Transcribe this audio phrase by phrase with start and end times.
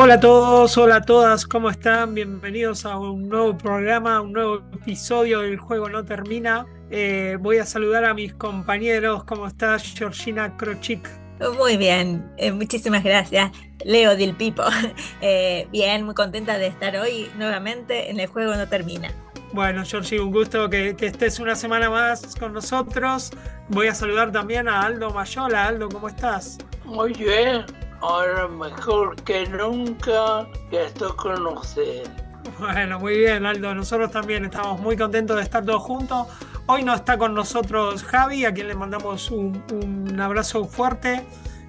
[0.00, 2.14] Hola a todos, hola a todas, ¿cómo están?
[2.14, 6.66] Bienvenidos a un nuevo programa, un nuevo episodio del Juego No Termina.
[6.88, 11.10] Eh, voy a saludar a mis compañeros, ¿cómo estás, Georgina Krochik?
[11.58, 13.50] Muy bien, eh, muchísimas gracias,
[13.84, 14.62] Leo Del Pipo.
[15.20, 19.10] Eh, bien, muy contenta de estar hoy nuevamente en el juego no termina.
[19.52, 23.32] Bueno, Georgie, un gusto que, que estés una semana más con nosotros.
[23.68, 25.66] Voy a saludar también a Aldo Mayola.
[25.66, 26.58] Aldo, ¿cómo estás?
[26.84, 27.64] Muy bien,
[28.00, 32.08] ahora mejor que nunca que estoy con ustedes.
[32.58, 33.74] Bueno, muy bien, Aldo.
[33.74, 36.26] Nosotros también estamos muy contentos de estar todos juntos.
[36.66, 41.24] Hoy no está con nosotros Javi, a quien le mandamos un, un abrazo fuerte.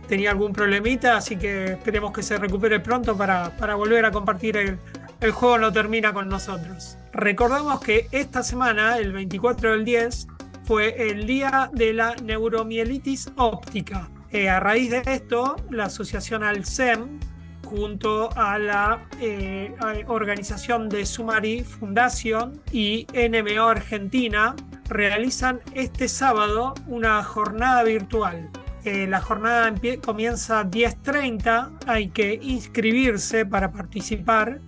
[0.08, 4.58] Tenía algún problemita, así que esperemos que se recupere pronto para, para volver a compartir
[4.58, 4.80] el,
[5.22, 6.98] el juego no termina con nosotros.
[7.12, 10.28] Recordamos que esta semana, el 24 del 10,
[10.64, 14.10] fue el día de la neuromielitis óptica.
[14.32, 17.20] Eh, a raíz de esto, la asociación Alcem,
[17.66, 19.76] junto a la eh,
[20.08, 24.56] organización de Sumari Fundación y NMO Argentina,
[24.88, 28.50] realizan este sábado una jornada virtual.
[28.86, 34.62] Eh, la jornada comienza a 10.30, hay que inscribirse para participar.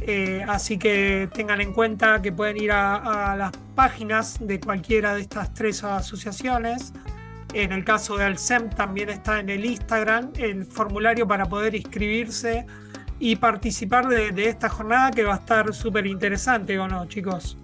[0.00, 5.14] Eh, así que tengan en cuenta que pueden ir a, a las páginas de cualquiera
[5.14, 6.92] de estas tres asociaciones.
[7.52, 12.66] En el caso de Alcem también está en el Instagram el formulario para poder inscribirse
[13.18, 17.56] y participar de, de esta jornada que va a estar súper interesante, ¿o no, chicos?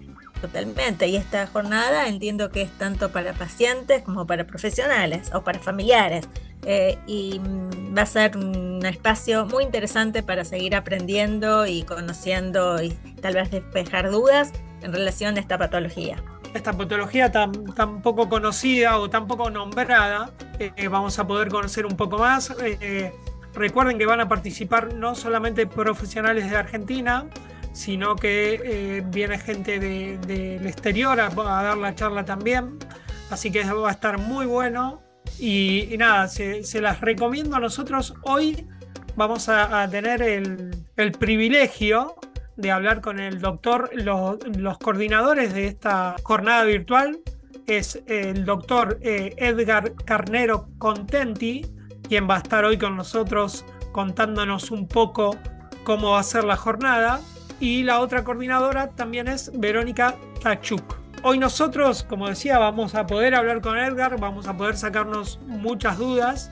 [0.43, 5.59] Totalmente, y esta jornada entiendo que es tanto para pacientes como para profesionales o para
[5.59, 6.27] familiares.
[6.65, 12.83] Eh, y mm, va a ser un espacio muy interesante para seguir aprendiendo y conociendo
[12.83, 12.89] y
[13.21, 14.51] tal vez despejar dudas
[14.81, 16.21] en relación a esta patología.
[16.53, 21.85] Esta patología tan, tan poco conocida o tan poco nombrada, eh, vamos a poder conocer
[21.85, 22.53] un poco más.
[22.61, 23.11] Eh,
[23.53, 27.25] recuerden que van a participar no solamente profesionales de Argentina,
[27.73, 32.77] sino que eh, viene gente de- del exterior a, dar la charla también.
[33.29, 35.01] Así que va a estar muy bueno.
[35.39, 38.13] Y, nada, se, se las recomiendo a nosotros.
[38.21, 38.67] Hoy
[39.15, 42.15] vamos a, a tener el, el privilegio
[42.55, 47.19] de hablar con el doctor, los, coordinadores de esta jornada virtual
[47.67, 51.65] es el doctor eh, Edgar Carnero Contenti,
[52.07, 55.37] quien va a estar hoy con nosotros contándonos un poco
[55.83, 57.21] cómo va a ser la jornada.
[57.59, 60.97] Y la otra coordinadora también es Verónica Tachuk.
[61.23, 65.97] Hoy nosotros, como decía, vamos a poder hablar con Edgar, vamos a poder sacarnos muchas
[65.97, 66.51] dudas,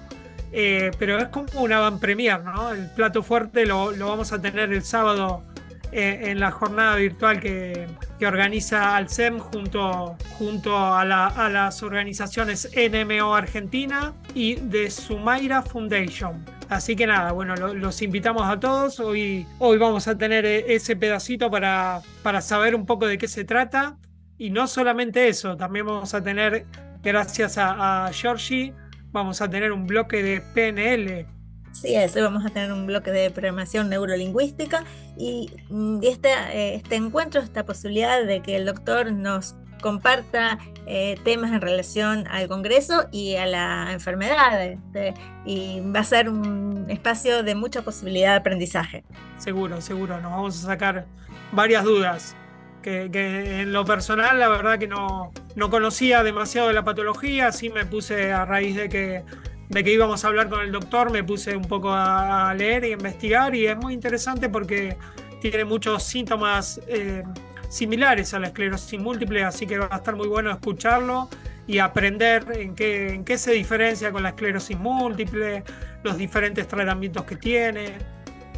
[0.54, 2.72] eh, pero es como una van premier, ¿no?
[2.72, 5.44] El plato fuerte lo vamos a tener el sábado
[5.92, 7.88] eh, en la jornada virtual que,
[8.26, 16.46] organiza Alcem junto, junto a, la- a las organizaciones NMO Argentina y de Sumaira Foundation.
[16.70, 19.00] Así que nada, bueno, lo- los invitamos a todos.
[19.00, 23.28] Hoy, hoy vamos a tener eh, ese pedacito para, para saber un poco de qué
[23.28, 23.98] se trata.
[24.38, 26.66] Y no solamente eso, también vamos a tener,
[27.04, 28.74] gracias a, a Georgie,
[29.12, 31.26] vamos a tener un bloque de PNL
[31.74, 34.84] Sí, es, hoy vamos a tener un bloque de programación neurolingüística
[35.18, 40.60] y, mm, y este, eh, este encuentro, esta posibilidad de que el doctor nos comparta
[40.86, 44.64] eh, temas en relación al Congreso y a la enfermedad.
[44.64, 45.14] este,
[45.46, 49.04] y va a ser un espacio de mucha posibilidad de aprendizaje.
[49.38, 51.06] Seguro, seguro, nos vamos a sacar
[51.52, 52.36] varias dudas.
[52.82, 57.52] Que, que en lo personal, la verdad que no, no conocía demasiado de la patología,
[57.52, 59.24] sí me puse a raíz de que,
[59.72, 62.84] de que íbamos a hablar con el doctor, me puse un poco a, a leer
[62.86, 64.98] y investigar y es muy interesante porque
[65.42, 67.24] tiene muchos síntomas eh,
[67.70, 71.30] similares a la esclerosis múltiple, así que va a estar muy bueno escucharlo
[71.68, 75.64] y aprender en qué, en qué se diferencia con la esclerosis múltiple,
[76.04, 77.98] los diferentes tratamientos que tiene.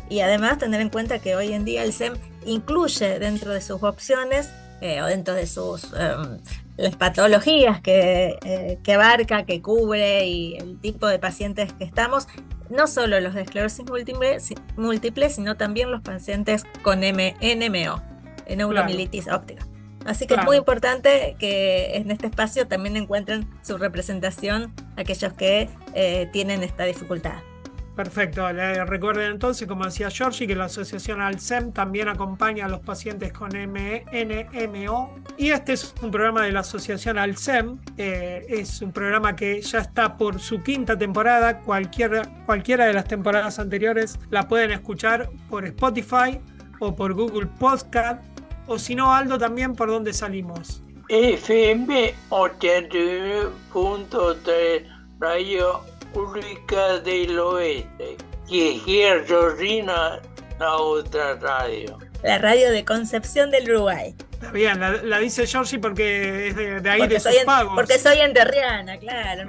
[0.09, 2.15] Y además tener en cuenta que hoy en día el SEM
[2.45, 4.51] incluye dentro de sus opciones
[4.81, 6.39] eh, o dentro de sus em,
[6.77, 12.27] las patologías que, eh, que abarca, que cubre y el tipo de pacientes que estamos,
[12.69, 18.01] no solo los de esclerosis múltiple, si- múltiple sino también los pacientes con NMO,
[18.55, 19.65] neuromielitis óptica.
[20.05, 20.47] Así que es Claro.
[20.49, 26.83] muy importante que en este espacio también encuentren su representación aquellos que eh, tienen esta
[26.83, 27.35] dificultad.
[27.95, 28.51] Perfecto.
[28.51, 33.31] Le- recuerden entonces, como decía Georgie, que la asociación Alcem también acompaña a los pacientes
[33.31, 35.13] con M- NMO.
[35.37, 37.77] Y este es un programa de la asociación Alcem.
[37.97, 41.59] eh, es un programa que ya está por su quinta temporada.
[41.59, 46.39] Cualquiera, cualquiera de las temporadas anteriores la pueden escuchar por Spotify
[46.79, 48.23] o por Google Podcast.
[48.65, 50.81] O si no, Aldo, también por donde salimos.
[51.09, 54.87] FM 81.3
[55.19, 55.81] Radio
[56.13, 58.17] Pública del Oeste.
[58.47, 60.21] Y aquí Georgina,
[60.59, 61.97] la otra radio.
[62.23, 64.15] La radio de Concepción del Uruguay.
[64.31, 67.45] Está bien, la, la dice Georgie porque es de, de ahí Porque de sus en-
[67.45, 67.73] pagos.
[67.75, 69.43] porque soy enterriana, claro.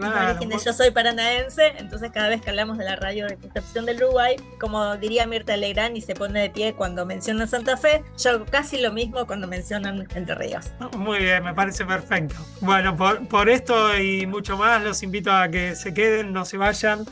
[0.65, 4.37] Yo soy paranaense, entonces cada vez que hablamos de la radio de Concepción del Uruguay,
[4.61, 8.45] como diría Mirta Legrand y se pone de pie cuando mencionan Santa Fe, yo hago
[8.45, 10.67] casi lo mismo cuando mencionan Entre Ríos.
[10.97, 12.35] Muy bien, me parece perfecto.
[12.61, 16.57] Bueno, por, por esto y mucho más, los invito a que se queden, no se
[16.57, 17.05] vayan.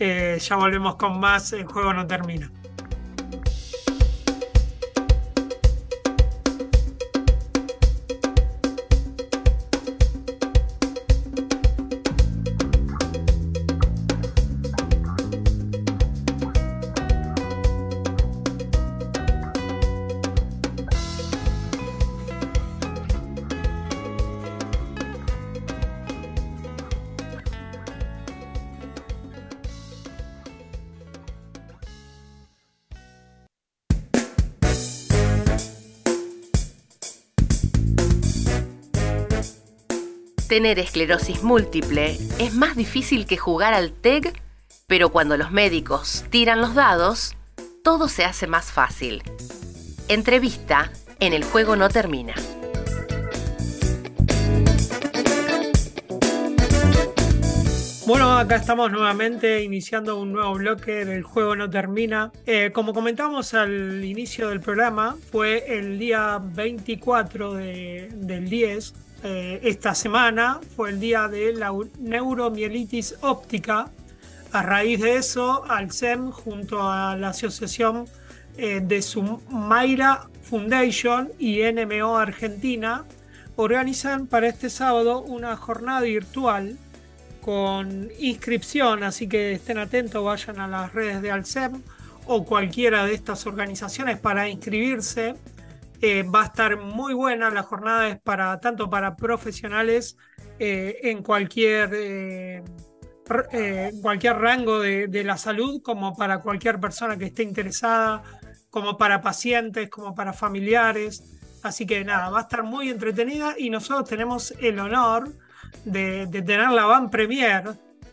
[0.00, 1.52] Eh, ya volvemos con más.
[1.52, 2.50] El juego no termina.
[40.48, 44.32] Tener esclerosis múltiple es más difícil que jugar al TEG,
[44.86, 47.36] pero cuando los médicos tiran los dados,
[47.84, 49.22] todo se hace más fácil.
[50.08, 50.90] Entrevista
[51.20, 52.34] en El juego no termina.
[58.06, 62.32] Bueno, acá estamos nuevamente iniciando un nuevo bloque del juego no termina.
[62.46, 68.94] Eh, como comentamos al inicio del programa, fue el día 24 de- del 10.
[69.24, 73.90] Eh, esta semana fue el día de la neuromielitis óptica.
[74.52, 78.06] A raíz de eso, Alcem, junto a la asociación
[78.56, 83.04] eh, de Sumaira Foundation y NMO Argentina,
[83.56, 86.78] organizan para este sábado una jornada virtual
[87.40, 91.82] con inscripción, así que estén atentos, vayan a las redes de Alcem
[92.26, 95.34] o cualquiera de estas organizaciones para inscribirse.
[96.00, 100.16] Eh, va a estar muy buena, la jornada es para tanto para profesionales
[100.60, 102.62] eh, en cualquier, eh,
[104.00, 108.22] cualquier rango de, de la salud, como para cualquier persona que esté interesada,
[108.70, 111.24] como para pacientes, como para familiares.
[111.64, 115.32] Así que nada, va a estar muy entretenida y nosotros tenemos el honor
[115.84, 117.64] de, de tener la van premier.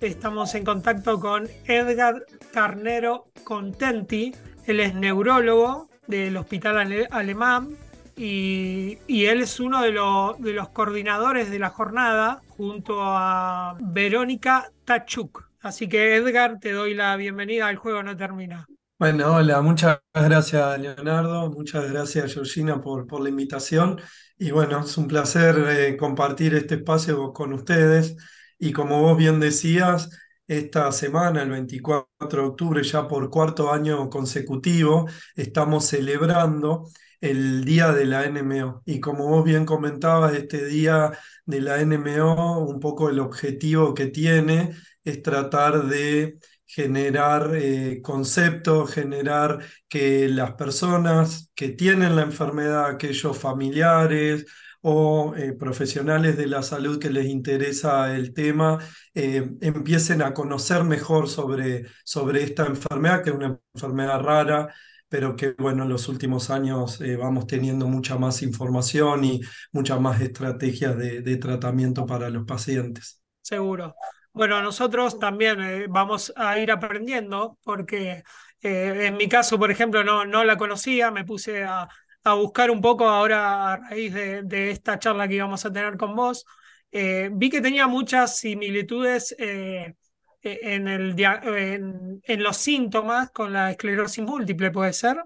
[0.02, 4.34] Estamos en contacto con Edgar Carnero Contenti.
[4.66, 7.78] Él es neurólogo del Hospital Ale- Alemán
[8.18, 15.50] y, él es uno de, los- coordinadores de la jornada junto a Verónica Tachuk.
[15.62, 18.68] Así que Edgar, te doy la bienvenida al juego no termina.
[18.98, 24.00] Bueno, hola, muchas gracias Leonardo, muchas gracias Georgina por, por la invitación
[24.38, 28.16] y bueno, es un placer eh, compartir este espacio con ustedes
[28.58, 30.10] y como vos bien decías,
[30.48, 36.90] esta semana, el 24 de octubre, ya por cuarto año consecutivo, estamos celebrando
[37.22, 41.12] el Día de la NMO y como vos bien comentabas, este Día
[41.46, 44.72] de la NMO, un poco el objetivo que tiene
[45.04, 53.38] es tratar de generar eh, conceptos, generar que las personas que tienen la enfermedad, aquellos
[53.38, 54.46] familiares
[54.88, 58.78] o eh, profesionales de la salud que les interesa el tema,
[59.16, 64.72] eh, empiecen a conocer mejor sobre, sobre esta enfermedad, que es una enfermedad rara,
[65.10, 70.00] pero que bueno, en los últimos años eh, vamos teniendo mucha más información y muchas
[70.00, 73.24] más estrategias de, tratamiento para los pacientes.
[73.42, 73.96] Seguro.
[74.34, 75.58] Bueno, nosotros también
[75.90, 78.22] vamos a ir aprendiendo porque
[78.62, 81.88] en mi caso, por ejemplo, no, no la conocía, me puse a,
[82.26, 86.16] a buscar un poco ahora a raíz de, esta charla que íbamos a tener con
[86.16, 86.46] vos.
[86.92, 89.96] Eh, vi que tenía muchas similitudes eh,
[90.42, 90.88] en,
[92.24, 95.18] en los síntomas con la esclerosis múltiple, ¿puede ser?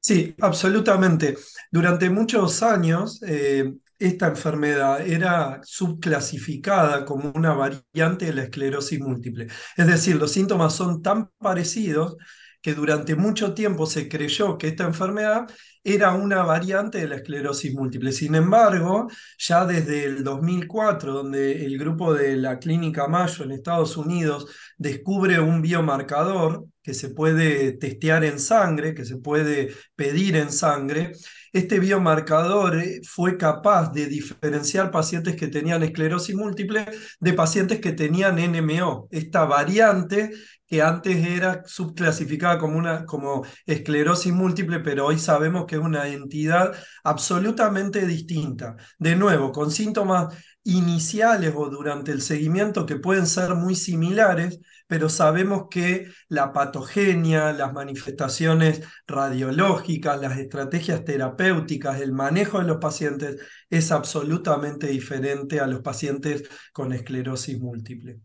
[0.00, 1.36] Sí, absolutamente.
[1.70, 9.48] Durante muchos años eh, esta enfermedad era subclasificada como una variante de la esclerosis múltiple.
[9.76, 12.16] Es decir, los síntomas son tan parecidos
[12.68, 15.46] que durante mucho tiempo se creyó que esta enfermedad
[15.82, 18.12] era una variante de la esclerosis múltiple.
[18.12, 19.08] Sin embargo,
[19.38, 25.40] ya desde el 2004, donde el grupo de la Clínica Mayo en Estados Unidos descubre
[25.40, 31.12] un biomarcador que se puede testear en sangre, que se puede pedir en sangre,
[31.52, 36.86] este biomarcador eh, fue capaz de diferenciar pacientes que tenían esclerosis múltiple
[37.20, 40.30] de pacientes que tenían NMO, esta variante
[40.68, 46.08] que antes era subclasificada como, una, como esclerosis múltiple, pero hoy sabemos que es una
[46.08, 46.74] entidad
[47.04, 48.76] absolutamente distinta.
[48.98, 50.34] De nuevo, con síntomas
[50.68, 57.52] iniciales o durante el seguimiento que pueden ser muy similares, pero sabemos que la patogenia,
[57.52, 65.66] las manifestaciones radiológicas, las estrategias terapéuticas, el manejo de los pacientes es absolutamente diferente a
[65.66, 68.20] los pacientes con esclerosis múltiple.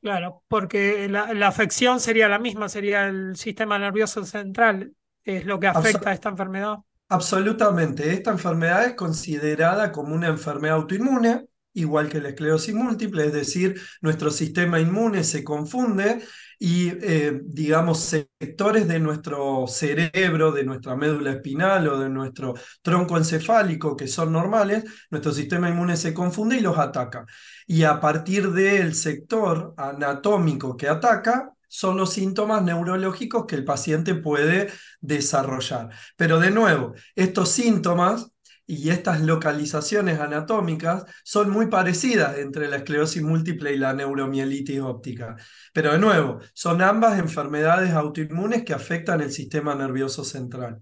[0.00, 4.92] Claro, porque la, la afección sería la misma, sería el sistema nervioso central,
[5.24, 6.78] es lo que afecta a esta enfermedad.
[7.08, 13.32] Absolutamente, esta enfermedad es considerada como una enfermedad autoinmune, igual que la esclerosis múltiple, es
[13.32, 16.20] decir, nuestro sistema inmune se confunde
[16.58, 23.16] y, eh, digamos, sectores de nuestro cerebro, de nuestra médula espinal o de nuestro tronco
[23.16, 27.24] encefálico que son normales, nuestro sistema inmune se confunde y los ataca.
[27.66, 34.16] Y a partir del sector anatómico que ataca, son los síntomas neurológicos que el paciente
[34.16, 35.90] puede desarrollar.
[36.16, 38.32] Pero de nuevo, estos síntomas
[38.70, 45.34] y estas localizaciones anatómicas son muy parecidas entre la esclerosis múltiple y la neuromielitis óptica.
[45.72, 50.80] Pero de nuevo, son ambas enfermedades autoinmunes que afectan el sistema nervioso central.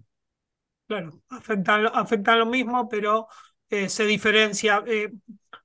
[0.87, 3.27] Claro, afectan, afectan lo mismo, pero
[3.71, 4.85] eh, se diferencia.
[4.87, 5.11] Eh,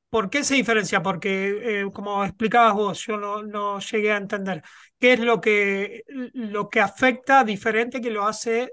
[0.07, 1.03] ¿Por qué se diferencia?
[1.03, 4.63] Porque, eh, como explicabas vos, yo no, no, llegué a entender.
[4.97, 8.71] ¿Qué es lo que, lo que afecta diferente que lo hace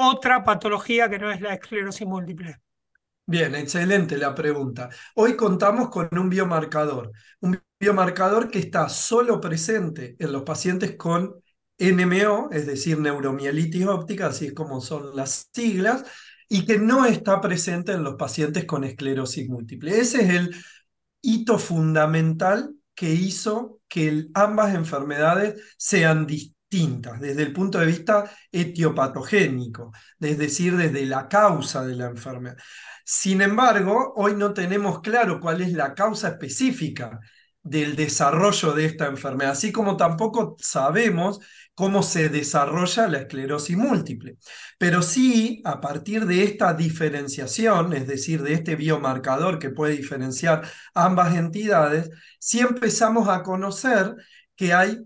[0.00, 2.56] otra patología que no es la esclerosis múltiple?
[3.26, 4.88] Bien, excelente la pregunta.
[5.14, 11.36] Hoy contamos con un biomarcador, un biomarcador que está solo presente en los pacientes con
[11.78, 16.04] NMO, es decir, neuromielitis óptica, así es como son las siglas,
[16.48, 20.00] y que no está presente en los pacientes con esclerosis múltiple.
[20.00, 20.56] Ese es el
[21.20, 29.92] hito fundamental que hizo que ambas enfermedades sean distintas desde el punto de vista etiopatogénico,
[30.20, 32.56] es decir, desde la causa de la enfermedad.
[33.04, 37.18] Sin embargo, hoy no tenemos claro cuál es la causa específica
[37.62, 41.40] del desarrollo de esta enfermedad, así como tampoco sabemos
[41.74, 44.36] cómo se desarrolla la esclerosis múltiple.
[44.78, 50.62] Pero sí, a partir de esta diferenciación, es decir, de este biomarcador que puede diferenciar
[50.94, 54.14] ambas entidades, sí empezamos a conocer
[54.54, 54.98] que hay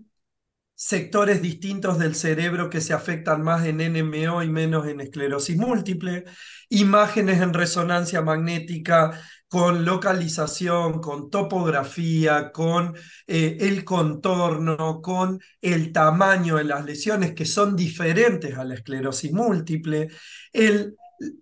[0.75, 6.25] sectores distintos del cerebro que se afectan más en NMO y menos en esclerosis múltiple,
[6.69, 16.57] imágenes en resonancia magnética con localización, con topografía, con eh, el contorno, con el tamaño
[16.57, 20.09] de las lesiones que son diferentes a la esclerosis múltiple,
[20.51, 20.95] el,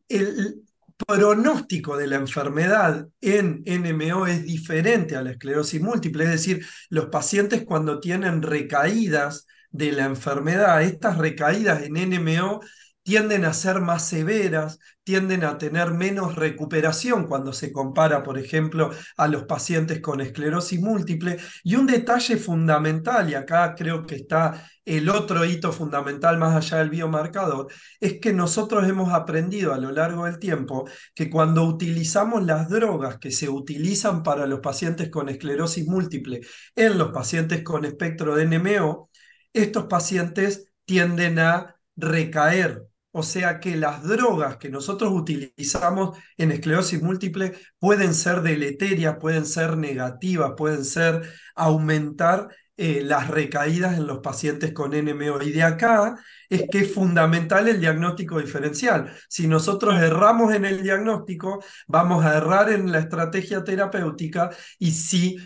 [0.09, 0.63] el,
[1.05, 7.07] pronóstico de la enfermedad en NMO es diferente a la esclerosis múltiple, es decir, los
[7.07, 12.61] pacientes cuando tienen recaídas de la enfermedad, estas recaídas en NMO
[13.03, 18.91] tienden a ser más severas, tienden a tener menos recuperación cuando se compara, por ejemplo,
[19.17, 21.37] a los pacientes con esclerosis múltiple.
[21.63, 26.77] Y un detalle fundamental, y acá creo que está el otro hito fundamental más allá
[26.79, 27.67] del biomarcador,
[27.99, 33.17] es que nosotros hemos aprendido a lo largo del tiempo que cuando utilizamos las drogas
[33.17, 36.41] que se utilizan para los pacientes con esclerosis múltiple
[36.75, 39.09] en los pacientes con espectro de NMO,
[39.53, 47.01] estos pacientes tienden a recaer o sea que las drogas que nosotros utilizamos en esclerosis
[47.01, 51.21] múltiple pueden ser deleterias, pueden ser negativas, pueden ser
[51.55, 55.43] aumentar eh, las recaídas en los pacientes con NMO.
[55.43, 56.15] Y de acá
[56.49, 59.13] es que es fundamental el diagnóstico diferencial.
[59.29, 65.37] Si nosotros erramos en el diagnóstico, vamos a errar en la estrategia terapéutica y si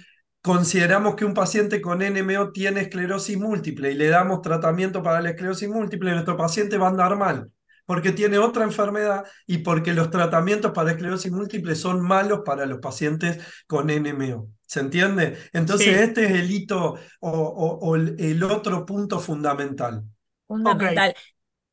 [0.42, 5.32] consideramos que un paciente con NMO tiene esclerosis múltiple y le damos tratamiento para la
[5.32, 7.52] esclerosis múltiple, nuestro paciente va a andar mal
[7.88, 12.80] porque tiene otra enfermedad y porque los tratamientos para esclerosis múltiple son malos para los
[12.80, 14.50] pacientes con NMO.
[14.68, 15.38] ¿Se entiende?
[15.54, 20.04] Entonces este es el hito o, el, otro punto fundamental.
[20.46, 21.16] Fundamental.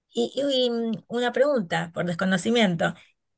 [0.08, 2.94] Y, y, una pregunta por desconocimiento.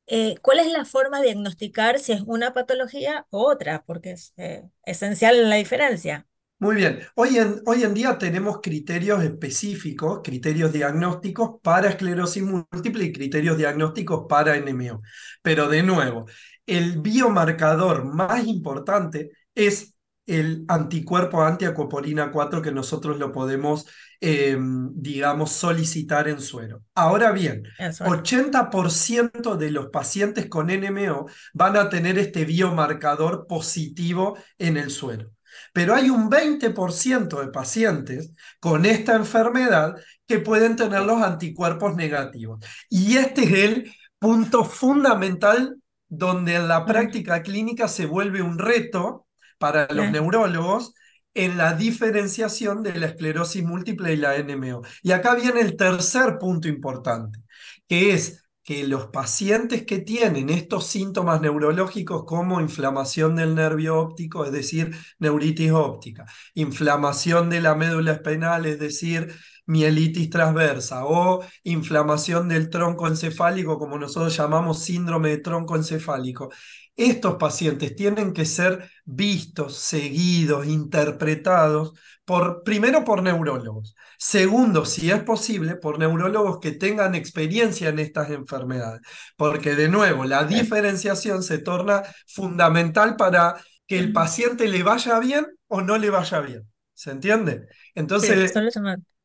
[0.07, 3.85] Eh, ¿cuál es la forma de diagnosticar si es una patología o otra?
[3.87, 6.27] Porque es eh, esencial la diferencia.
[6.59, 13.05] Muy bien, hoy en, hoy en día tenemos criterios específicos, criterios diagnósticos para esclerosis múltiple
[13.05, 15.03] y criterios diagnósticos para NMO.
[15.43, 16.25] Pero de nuevo,
[16.65, 19.93] el biomarcador más importante es
[20.25, 23.87] el anticuerpo antiacoporina 4 que nosotros lo podemos,
[24.23, 26.83] eh, digamos, solicitar en suero.
[26.95, 28.13] Ahora bien, En suero.
[28.13, 35.36] 80% de los pacientes con NMO van a tener este biomarcador positivo en el suero.
[35.77, 39.95] Pero hay un 20% de pacientes con esta enfermedad
[40.27, 42.65] que pueden tener los anticuerpos negativos.
[42.89, 45.77] Y este es el punto fundamental
[46.09, 49.27] donde en la práctica clínica se vuelve un reto
[49.59, 50.95] para los neurólogos
[51.35, 54.81] en la diferenciación de la esclerosis múltiple y la NMO.
[55.03, 57.41] Y acá viene el tercer punto importante,
[57.87, 64.45] que es que los pacientes que tienen estos síntomas neurológicos como inflamación del nervio óptico,
[64.45, 69.33] es decir, neuritis óptica, inflamación de la médula espinal, es decir,
[69.67, 76.51] mielitis transversa o inflamación del tronco encefálico, como nosotros llamamos síndrome de tronco encefálico.
[76.97, 81.93] Estos pacientes tienen que ser vistos, seguidos, interpretados,
[82.25, 88.31] por, primero por neurólogos, segundo, si es posible, por neurólogos que tengan experiencia en estas
[88.31, 89.01] enfermedades,
[89.37, 95.47] porque de nuevo, la diferenciación se torna fundamental para que el paciente le vaya bien
[95.69, 96.69] o no le vaya bien.
[96.95, 97.67] ¿Se entiende?
[97.95, 98.53] Entonces,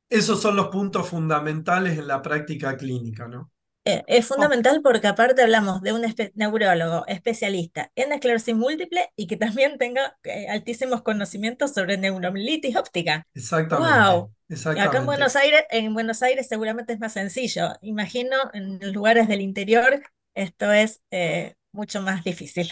[0.10, 3.51] esos son los puntos fundamentales en la práctica clínica, ¿no?
[3.84, 9.26] Eh, es fundamental porque aparte hablamos de un espe- neurólogo especialista en esclerosis múltiple y
[9.28, 13.28] que también tenga eh, altísimos conocimientos sobre neuromilitis óptica.
[13.34, 14.32] Exactamente, ¡Wow!
[14.74, 15.08] Y acá en exactamente.
[15.08, 17.70] Buenos Aires, en Buenos Aires seguramente es más sencillo.
[17.82, 20.02] Imagino en lugares del interior
[20.36, 22.70] esto es eh, mucho más difícil.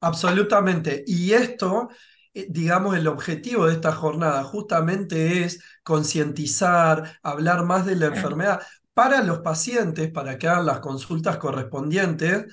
[0.00, 1.02] Absolutamente.
[1.06, 1.88] Y esto,
[2.32, 8.60] digamos, el objetivo de esta jornada justamente es concientizar, hablar más de la enfermedad
[8.98, 12.46] para los pacientes, para que hagan las consultas correspondientes,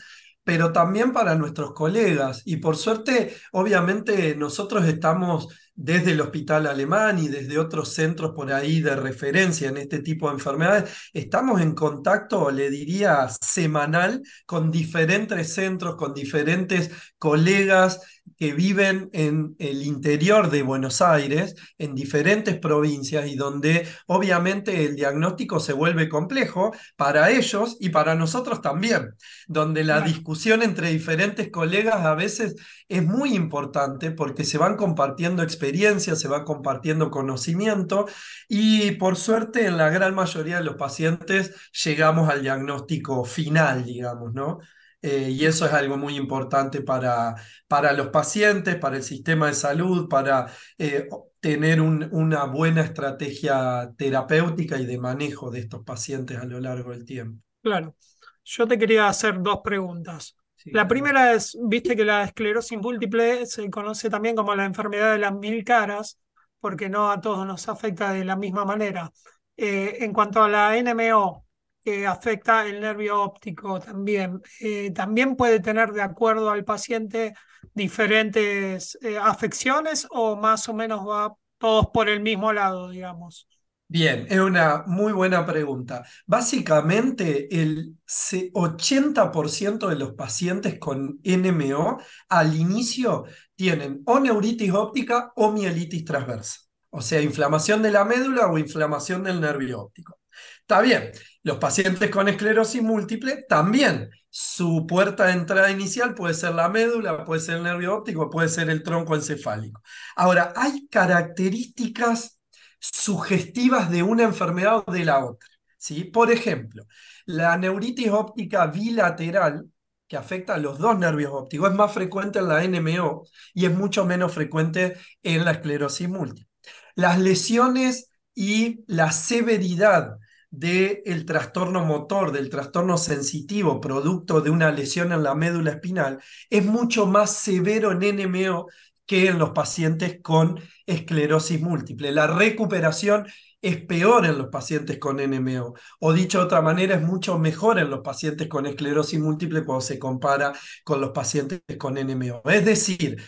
[0.44, 2.44] pero también para nuestros colegas.
[2.46, 8.54] Y por suerte, obviamente, nosotros estamos desde el Hospital Alemán y desde otros centros por
[8.54, 14.70] ahí de referencia en este tipo de enfermedades, estamos en contacto, le diría, semanal con
[14.70, 18.02] diferentes centros, con diferentes colegas
[18.38, 24.96] que viven en el interior de Buenos Aires, en diferentes provincias y donde obviamente el
[24.96, 29.14] diagnóstico se vuelve complejo para ellos y para nosotros también,
[29.48, 32.56] donde la discusión entre diferentes colegas a veces
[32.90, 38.06] es muy importante porque se van compartiendo experiencias, se va compartiendo conocimiento
[38.48, 44.34] y por suerte en la gran mayoría de los pacientes llegamos al diagnóstico final, digamos,
[44.34, 44.60] ¿no?
[45.06, 47.36] Eh, y eso es algo muy importante para,
[47.68, 51.08] para los pacientes, para el sistema de salud, para eh,
[51.40, 56.92] tener un- una buena estrategia terapéutica y de manejo de estos pacientes a lo largo
[56.92, 57.42] del tiempo.
[57.62, 57.96] Claro.
[58.44, 60.38] Yo te quería hacer dos preguntas.
[60.56, 60.88] Sí, La claro.
[60.88, 65.34] primera es, viste que la esclerosis múltiple se conoce también como la enfermedad de las
[65.34, 66.20] mil caras,
[66.60, 69.12] porque no a todos nos afecta de la misma manera.
[69.58, 71.45] Eh, en cuanto a la NMO,
[71.86, 77.34] que afecta el nervio óptico también, eh, también puede tener de acuerdo al paciente
[77.74, 83.48] diferentes eh, afecciones o más o menos va todos por el mismo lado, digamos.
[83.88, 86.04] Bien, es una muy buena pregunta.
[86.26, 95.32] Básicamente, el se- 80% de los pacientes con NMO al inicio tienen o neuritis óptica
[95.36, 100.20] o mielitis transversa, o sea, inflamación de la médula o inflamación del nervio óptico.
[100.62, 101.12] Está bien,
[101.46, 104.10] los pacientes con esclerosis múltiple también.
[104.32, 108.50] Su puerta de entrada inicial puede ser la médula, puede ser el nervio óptico, puede
[108.50, 109.80] ser el tronco encefálico.
[110.16, 112.40] Ahora, hay características
[112.80, 115.48] sugestivas de una enfermedad o de la otra.
[115.78, 116.06] ¿sí?
[116.06, 116.84] Por ejemplo,
[117.28, 119.70] la neuritis óptica bilateral,
[120.08, 123.72] que afecta a los dos nervios ópticos, es más frecuente en la NMO y es
[123.72, 126.50] mucho menos frecuente en la esclerosis múltiple.
[126.96, 130.18] Las lesiones y la severidad
[130.60, 136.66] del trastorno motor, del trastorno sensitivo, producto de una lesión en la médula espinal, es
[136.66, 138.68] mucho más severo en NMO
[139.06, 142.12] que en los pacientes con esclerosis múltiple.
[142.12, 143.28] La recuperación
[143.62, 147.80] es peor en los pacientes con NMO, o dicho de otra manera, es mucho mejor
[147.80, 152.44] en los pacientes con esclerosis múltiple cuando se compara con los pacientes con NMO.
[152.46, 153.20] Es decir,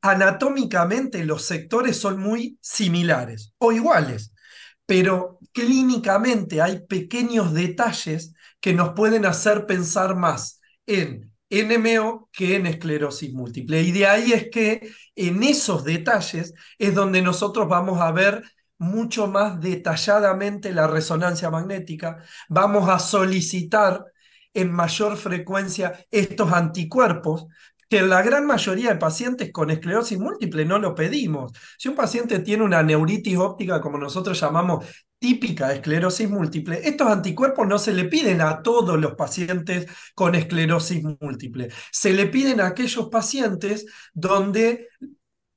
[0.00, 4.32] anatómicamente los sectores son muy similares o iguales,
[4.86, 12.66] pero clínicamente hay pequeños detalles que nos pueden hacer pensar más en NMO que en
[12.66, 13.82] esclerosis múltiple.
[13.82, 18.42] Y de ahí es que en esos detalles es donde nosotros vamos a ver
[18.78, 24.04] mucho más detalladamente la resonancia magnética, vamos a solicitar
[24.54, 27.46] en mayor frecuencia estos anticuerpos
[27.90, 31.52] que en la gran mayoría de pacientes con esclerosis múltiple no lo pedimos.
[31.76, 34.86] Si un paciente tiene una neuritis óptica, como nosotros llamamos
[35.20, 40.34] típica de esclerosis múltiple, estos anticuerpos no se le piden a todos los pacientes con
[40.34, 44.88] esclerosis múltiple, se le piden a aquellos pacientes donde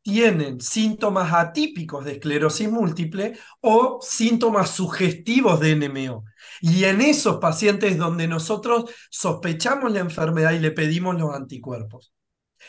[0.03, 6.25] tienen síntomas atípicos de esclerosis múltiple o síntomas sugestivos de NMO.
[6.61, 12.12] Y en esos pacientes donde nosotros sospechamos la enfermedad y le pedimos los anticuerpos.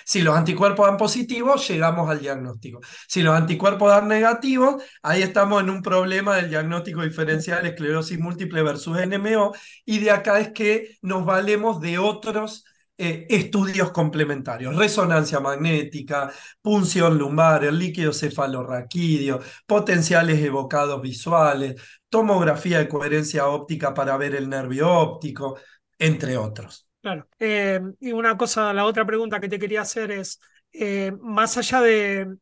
[0.05, 2.81] Si los anticuerpos dan positivos, llegamos al diagnóstico.
[3.09, 8.63] Si los anticuerpos dan negativos, ahí estamos en un problema del diagnóstico diferencial esclerosis múltiple
[8.63, 9.53] versus NMO,
[9.85, 12.65] y de acá es que nos valemos de otros
[12.97, 21.75] eh, estudios complementarios, resonancia magnética, punción lumbar, el líquido cefalorraquídeo, potenciales evocados visuales,
[22.09, 25.59] tomografía de coherencia óptica para ver el nervio óptico,
[25.99, 26.87] entre otros.
[27.05, 27.29] Claro.
[27.39, 30.41] Eh, y una cosa, la otra pregunta que te quería hacer es,
[30.73, 32.35] eh, más allá de,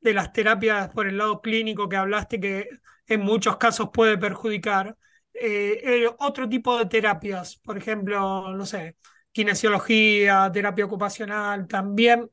[0.00, 2.68] de, las terapias por el lado clínico que hablaste, que
[3.06, 4.96] en muchos casos puede perjudicar,
[5.32, 8.96] eh, otro tipo de terapias, por ejemplo, no sé,
[9.30, 12.28] kinesiología, terapia ocupacional, también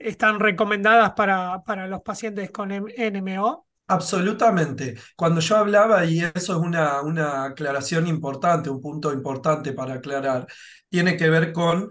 [0.00, 3.68] están recomendadas para, para los pacientes con NMO.
[3.92, 4.94] Absolutamente.
[5.16, 10.46] Cuando yo hablaba, y eso es una, una aclaración importante, un punto importante para aclarar,
[10.88, 11.90] tiene que ver con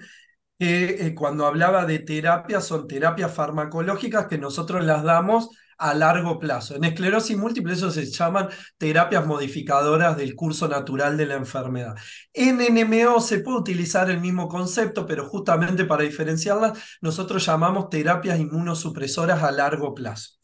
[0.58, 6.40] que eh, cuando hablaba de terapias, son terapias farmacológicas que nosotros las damos a largo
[6.40, 6.76] plazo.
[6.76, 11.96] En esclerosis múltiple eso se llaman terapias modificadoras del curso natural de la enfermedad.
[12.34, 18.40] En NMO se puede utilizar el mismo concepto, pero justamente para diferenciarlas, nosotros llamamos terapias
[18.40, 20.41] inmunosupresoras a largo plazo.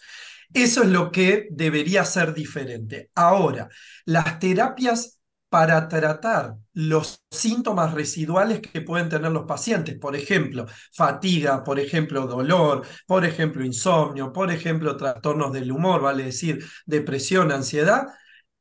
[0.53, 3.11] Eso es lo que debería ser diferente.
[3.15, 3.69] Ahora,
[4.05, 11.63] las terapias para tratar los síntomas residuales que pueden tener los pacientes, por ejemplo, fatiga,
[11.63, 18.07] por ejemplo, dolor, por ejemplo, insomnio, por ejemplo, trastornos del humor, vale decir, depresión, ansiedad,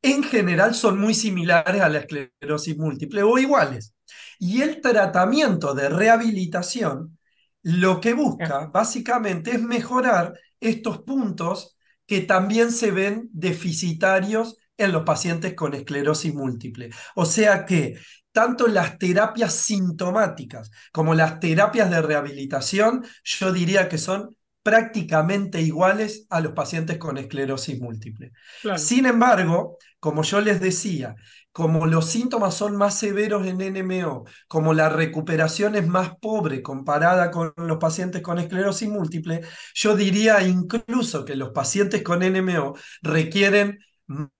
[0.03, 3.95] en general son muy similares a la esclerosis múltiple o iguales.
[4.39, 7.19] Y el tratamiento de rehabilitación
[7.63, 11.76] lo que busca básicamente es mejorar estos puntos
[12.07, 16.91] que también se ven deficitarios en los pacientes con esclerosis múltiple.
[17.15, 17.99] O sea que
[18.33, 26.27] tanto las terapias sintomáticas como las terapias de rehabilitación, yo diría que son prácticamente iguales
[26.29, 28.33] a los pacientes con esclerosis múltiple.
[28.77, 31.15] Sin embargo, como yo les decía,
[31.57, 37.31] como los síntomas son más severos en NMO, como la recuperación es más pobre comparada
[37.31, 39.41] con los pacientes con esclerosis múltiple,
[39.75, 43.79] yo diría incluso que los pacientes con NMO requieren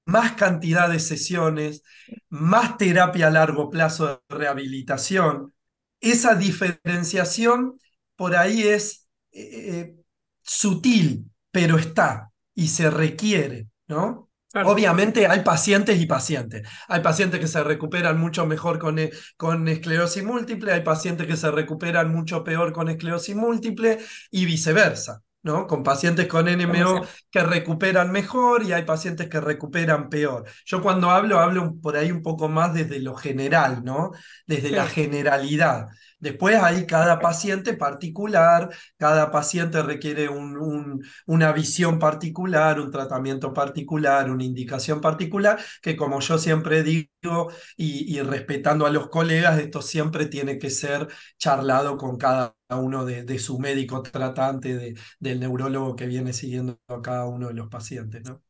[0.05, 1.83] más cantidad de sesiones,
[2.29, 5.55] más terapia a largo plazo de rehabilitación.
[6.03, 7.81] Esa diferenciación
[8.15, 9.97] por ahí es eh, eh,
[10.43, 14.26] sutil, pero está y se requiere, ¿no?
[14.65, 16.67] Obviamente hay pacientes y pacientes.
[16.89, 21.37] Hay pacientes que se recuperan mucho mejor con, e, con, esclerosis múltiple, hay pacientes que
[21.37, 23.99] se recuperan mucho peor con esclerosis múltiple
[24.31, 25.67] y viceversa, ¿no?
[25.67, 30.45] Con pacientes con NMO que recuperan mejor y hay pacientes que recuperan peor.
[30.65, 34.13] Yo cuando hablo, hablo por ahí un poco más desde lo general, ¿no?
[34.47, 35.89] Desde la generalidad.
[36.19, 44.31] Después hay cada paciente particular, cada paciente requiere un, una visión particular, un tratamiento particular,
[44.31, 50.27] una indicación particular, que como yo siempre digo y, respetando a los colegas, esto siempre
[50.27, 56.33] tiene que ser charlado con cada uno de, su médico tratante, del neurólogo que viene
[56.33, 58.43] siguiendo a cada uno de los pacientes, ¿no?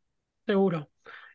[0.46, 0.88] Seguro.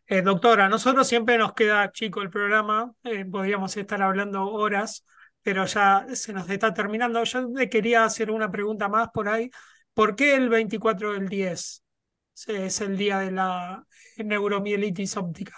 [0.08, 5.06] Eh, doctora, nosotros siempre nos queda chico el programa, eh, podríamos estar hablando horas,
[5.44, 7.24] pero ya se nos está terminando.
[7.24, 9.50] Yo le quería hacer una pregunta más por ahí.
[9.94, 11.84] ¿Por qué el 24 del 10
[12.48, 13.86] es el día de la
[14.18, 15.56] neuromielitis óptica?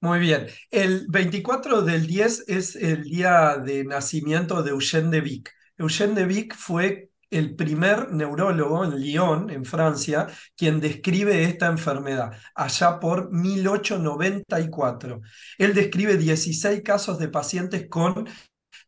[0.00, 0.46] Muy bien.
[0.70, 5.50] El 24 del 10 es el día de nacimiento de Eugène de Vic.
[5.78, 12.32] Eugène de Vic fue el primer neurólogo en Lyon, en Francia, quien describe esta enfermedad,
[12.54, 15.20] allá por 1894.
[15.58, 18.28] Él describe 16 casos de pacientes con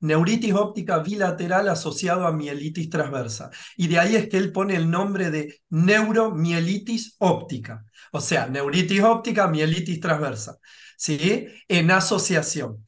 [0.06, 3.50] neuritis óptica bilateral asociado a mielitis transversa.
[3.76, 7.84] Y de ahí es que él pone el nombre de neuromielitis óptica.
[8.12, 10.58] O sea, neuritis óptica, mielitis transversa.
[10.96, 11.46] ¿Sí?
[11.68, 12.84] En asociación.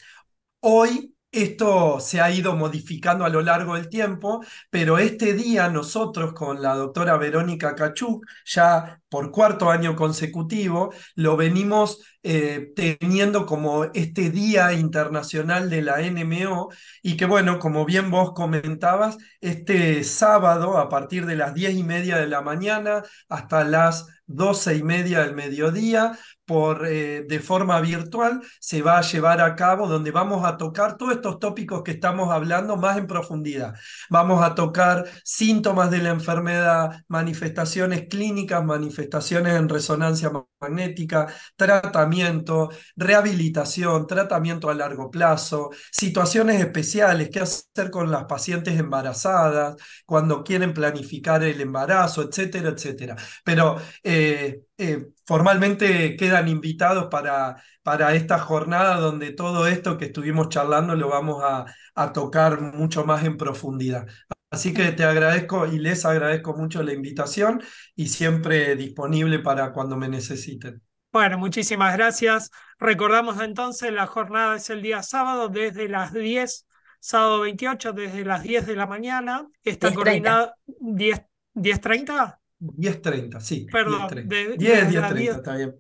[0.61, 6.33] Hoy esto se ha ido modificando a lo largo del tiempo, pero este día nosotros
[6.33, 13.85] con la doctora Verónica Cachuk, ya por cuarto año consecutivo, lo venimos eh, teniendo como
[13.95, 16.69] este Día Internacional de la NMO
[17.03, 21.85] y que bueno, como bien vos comentabas, este sábado a partir de las diez y
[21.85, 27.81] media de la mañana hasta las doce y media del mediodía por, eh, de forma
[27.81, 31.93] virtual se va a llevar a cabo, donde vamos a tocar todos estos tópicos que
[31.93, 33.75] estamos hablando más en profundidad.
[34.11, 40.31] Vamos a tocar síntomas de la enfermedad, manifestaciones clínicas, manifestaciones en resonancia
[40.61, 49.77] magnética, tratamiento, rehabilitación, tratamiento a largo plazo, situaciones especiales, qué hacer con las pacientes embarazadas,
[50.07, 53.17] cuando quieren planificar el embarazo, etcétera, etcétera.
[53.45, 60.49] Pero eh, eh, formalmente quedan invitados para, para esta jornada donde todo esto que estuvimos
[60.49, 64.07] charlando lo vamos a, a tocar mucho más en profundidad.
[64.51, 67.63] Así que te agradezco y les agradezco mucho la invitación
[67.95, 70.83] y siempre disponible para cuando me necesiten.
[71.13, 72.51] Bueno, muchísimas gracias.
[72.79, 76.67] Recordamos entonces, la jornada es el día sábado desde las 10,
[77.01, 79.47] sábado 28, desde las 10 de la mañana.
[79.65, 79.95] Está 10:30.
[79.95, 81.23] coordinada 10,
[81.55, 82.39] 10.30.
[82.61, 83.67] 10.30, sí.
[83.71, 84.29] Perdón, 10.30.
[84.29, 85.75] de- 10, desde las 10.30, 10, está bien.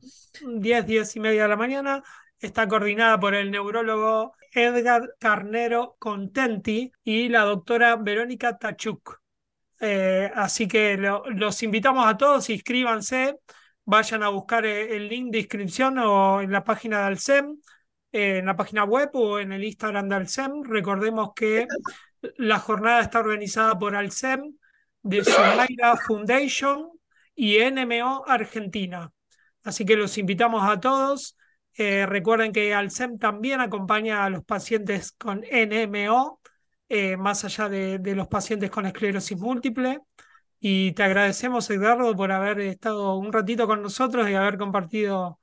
[0.61, 2.02] 10, 10 y media de la mañana.
[2.40, 9.21] Está coordinada por el neurólogo Edgar Carnero Contenti y la doctora Verónica Tachuk.
[9.81, 13.37] Eh, así que lo- los invitamos a todos, inscríbanse,
[13.85, 17.59] vayan a buscar eh, el link de inscripción o en la página del SEM,
[18.12, 20.62] eh, en la página web o en el Instagram del SEM.
[20.64, 21.66] Recordemos que
[22.37, 24.55] la jornada está organizada por Alcem,
[25.03, 26.88] de Sumaira Foundation
[27.35, 29.11] y NMO Argentina.
[29.62, 31.37] Así que los invitamos a todos.
[31.79, 36.41] Eh, recuerden que Alcem también acompaña a los pacientes con NMO,
[36.88, 40.01] eh, más allá de, de los pacientes con esclerosis múltiple.
[40.61, 45.41] Y te agradecemos, Edgardo, por haber estado un ratito con nosotros y haber compartido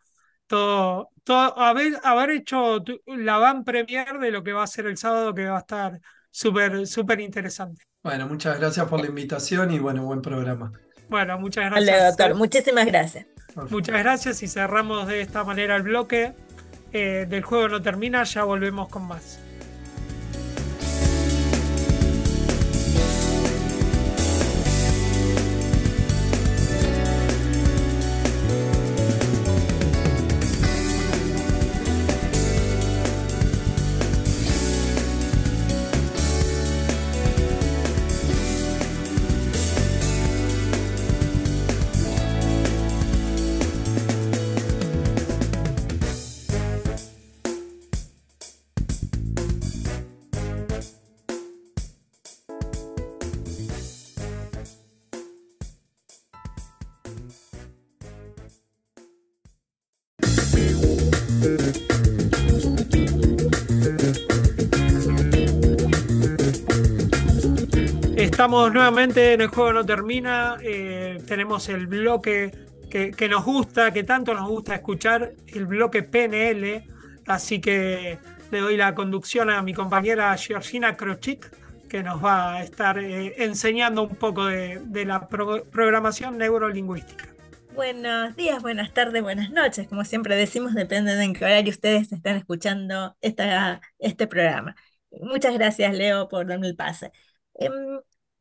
[0.47, 4.87] todo, todo haber, haber hecho tu- la van premier de lo que va a ser
[4.87, 5.99] el sábado, que va a estar
[6.31, 7.83] súper, súper interesante.
[8.03, 10.71] Bueno, muchas gracias por la invitación y bueno, buen programa.
[11.07, 12.03] Bueno, muchas gracias.
[12.17, 13.25] doctor, muchísimas gracias.
[13.55, 16.33] Muchas gracias y cerramos de esta manera el bloque.
[16.93, 19.39] eh, del juego no termina, ya volvemos con más.
[68.71, 70.57] Nuevamente en el juego no termina.
[70.61, 72.51] eh, tenemos el bloque
[72.89, 76.83] que, nos gusta, que tanto nos gusta escuchar, el bloque PNL.
[77.27, 78.19] Así que
[78.51, 81.51] le doy la conducción a mi compañera Georgina Krochik,
[81.89, 87.25] que nos va a estar eh, enseñando un poco de, la pro- programación neurolingüística.
[87.67, 89.87] Buenos días, buenas tardes, buenas noches.
[89.89, 94.75] Como siempre decimos, depende de en qué horario ustedes están escuchando esta, este programa.
[95.11, 97.11] Muchas gracias, Leo, por darme el pase.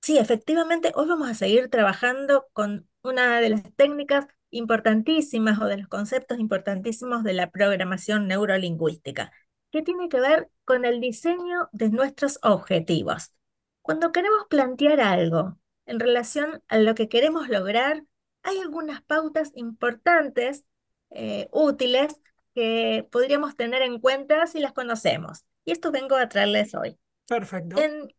[0.05, 5.79] Sí, efectivamente, hoy vamos a seguir trabajando con una de las técnicas importantísimas o de
[5.79, 9.33] los conceptos importantísimos de la programación neurolingüística,
[9.73, 13.33] que tiene que ver con el diseño de nuestros objetivos.
[13.81, 18.05] Cuando queremos plantear algo en relación a lo que queremos lograr,
[18.43, 20.67] hay algunas pautas importantes,
[21.13, 22.21] eh, útiles,
[22.55, 25.47] que podríamos tener en cuenta si las conocemos.
[25.65, 26.99] Y esto vengo a traerles hoy.
[27.27, 27.81] Perfecto.
[27.81, 28.15] En,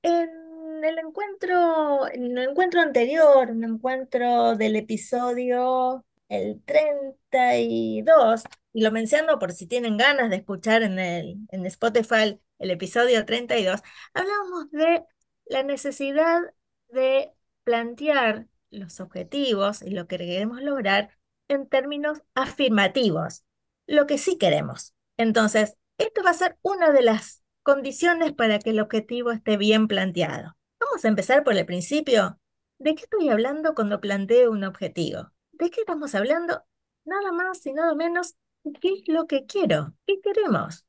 [0.00, 0.47] en
[0.84, 9.38] el encuentro, en el encuentro anterior, un encuentro del episodio el 32, y lo menciono
[9.38, 13.80] por si tienen ganas de escuchar en el, en Spotify el episodio 32,
[14.14, 15.04] hablábamos de
[15.46, 16.40] la necesidad
[16.88, 17.32] de
[17.64, 21.10] plantear los objetivos y lo que queremos lograr
[21.48, 23.44] en términos afirmativos,
[23.86, 24.94] lo que sí queremos.
[25.16, 29.88] Entonces, esto va a ser una de las condiciones para que el objetivo esté bien
[29.88, 30.57] planteado.
[31.04, 32.38] Empezar por el principio.
[32.78, 35.30] ¿De qué estoy hablando cuando planteo un objetivo?
[35.52, 36.62] ¿De qué estamos hablando?
[37.04, 38.34] Nada más y nada menos
[38.80, 40.86] qué es lo que quiero, qué queremos.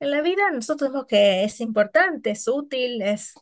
[0.00, 3.34] En la vida nosotros vemos que es importante, es útil, es,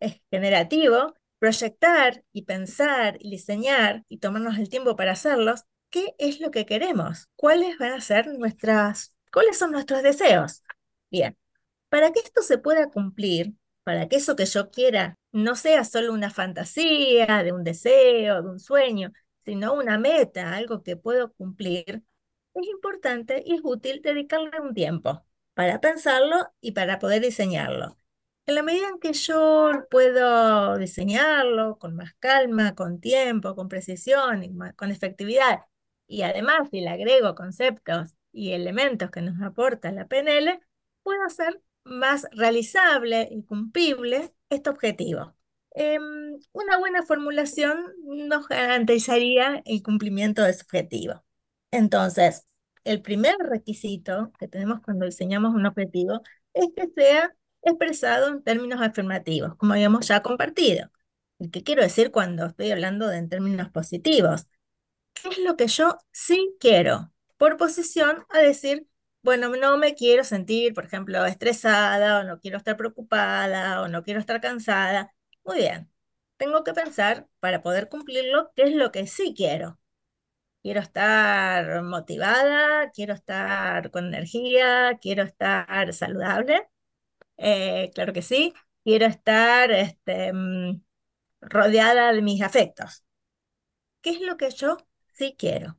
[0.00, 6.40] es generativo proyectar y pensar y diseñar y tomarnos el tiempo para hacerlos, ¿qué es
[6.40, 7.28] lo que queremos?
[7.36, 10.62] ¿Cuáles van a ser nuestras, cuáles son nuestros deseos?
[11.10, 11.36] Bien,
[11.90, 16.12] para que esto se pueda cumplir, para que eso que yo quiera no sea solo
[16.12, 19.12] una fantasía de un deseo, de un sueño,
[19.44, 22.04] sino una meta, algo que puedo cumplir,
[22.54, 27.98] es importante y es útil dedicarle un tiempo para pensarlo y para poder diseñarlo.
[28.46, 34.42] En la medida en que yo puedo diseñarlo con más calma, con tiempo, con precisión,
[34.76, 35.60] con efectividad,
[36.06, 40.60] y además si le agrego conceptos y elementos que nos aporta la PNL,
[41.02, 45.34] puedo hacer más realizable y cumplible este objetivo.
[45.72, 51.24] Em, una buena formulación nos garantizaría el cumplimiento de ese objetivo.
[51.70, 52.46] Entonces,
[52.84, 58.80] el primer requisito que tenemos cuando diseñamos un objetivo es que sea expresado en términos
[58.80, 60.90] afirmativos, como habíamos ya compartido.
[61.52, 64.46] ¿Qué quiero decir cuando estoy hablando de en términos positivos?
[65.14, 67.12] ¿Qué es lo que yo sí quiero?
[67.36, 68.86] Por posición a decir,
[69.24, 74.02] bueno, no me quiero sentir, por ejemplo, estresada, o no quiero estar preocupada, o no
[74.04, 75.14] quiero estar cansada.
[75.44, 75.90] Muy bien,
[76.38, 79.80] tengo que pensar para poder cumplirlo qué es lo que sí quiero.
[80.62, 86.68] Quiero estar motivada, quiero estar con energía, quiero estar saludable.
[87.38, 88.54] Eh, claro que sí.
[88.84, 90.82] Quiero estar este, mm,
[91.42, 93.04] rodeada de mis afectos.
[94.02, 94.76] ¿Qué es lo que yo
[95.14, 95.78] sí quiero?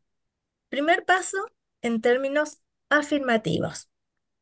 [0.69, 1.38] Primer paso
[1.81, 2.62] en términos
[2.99, 3.89] afirmativos.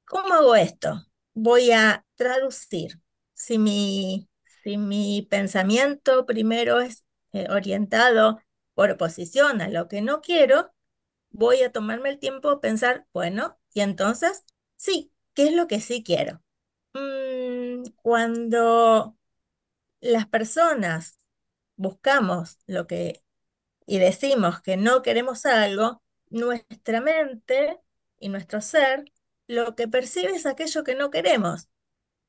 [0.05, 1.05] ¿Cómo hago esto?
[1.33, 2.99] Voy a traducir.
[3.33, 4.29] Si mi,
[4.63, 8.39] si mi pensamiento primero es eh, orientado
[8.73, 10.71] por oposición a lo que no quiero,
[11.31, 14.45] voy a tomarme el tiempo de pensar, bueno, y entonces,
[14.77, 16.41] sí, ¿qué es lo que sí quiero?
[16.93, 19.17] Mm, cuando
[20.01, 21.19] las personas
[21.75, 23.23] buscamos lo que
[23.85, 27.79] y decimos que no queremos algo, nuestra mente
[28.23, 29.05] y nuestro ser
[29.47, 31.69] lo que percibe es aquello que no queremos.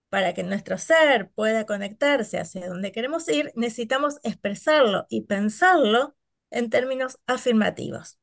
[0.09, 6.17] Para que nuestro ser pueda conectarse hacia donde queremos ir, necesitamos expresarlo y pensarlo
[6.51, 8.19] en términos afirmativos.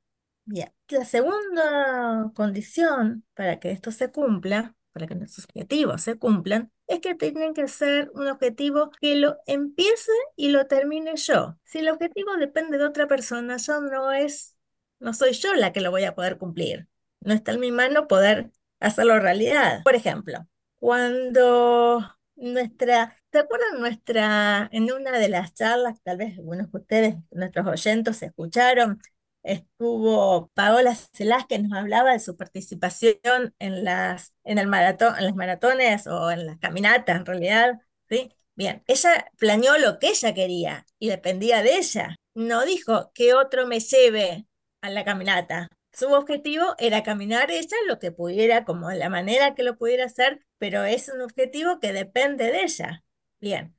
[0.46, 6.72] Bien, la segunda condición para que esto se cumpla para que nuestros objetivos se cumplan,
[6.88, 11.58] es que tienen que ser un objetivo que lo empiece y lo termine yo.
[11.64, 14.56] Si el objetivo depende de otra persona, yo no es,
[15.00, 16.88] no soy yo la que lo voy a poder cumplir.
[17.22, 19.82] No está en mi mano poder hacerlo realidad.
[19.84, 20.48] Por ejemplo,
[20.80, 22.04] cuando
[22.36, 27.68] nuestra, ¿se acuerdan nuestra, en una de las charlas, tal vez algunos de ustedes, nuestros
[27.68, 29.00] oyentes, escucharon,
[29.44, 35.26] estuvo Paola Celás que nos hablaba de su participación en las, en el maratón, en
[35.26, 37.80] las maratones o en las caminatas en realidad,
[38.10, 38.32] ¿sí?
[38.56, 42.16] Bien, ella planeó lo que ella quería y dependía de ella.
[42.36, 44.48] No dijo que otro me lleve
[44.82, 45.68] a la caminata.
[46.02, 50.44] Su objetivo era caminar ella lo que pudiera, como la manera que lo pudiera hacer,
[50.58, 53.04] pero es un objetivo que depende de ella.
[53.40, 53.78] Bien,